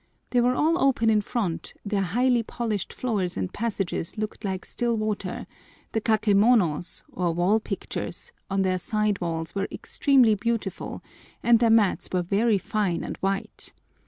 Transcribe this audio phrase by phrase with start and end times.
[0.31, 4.97] They were all open in front; their highly polished floors and passages looked like still
[4.97, 5.45] water;
[5.91, 11.03] the kakemonos, or wall pictures, on their side walls were extremely beautiful;
[11.43, 13.73] and their mats were very fine and white.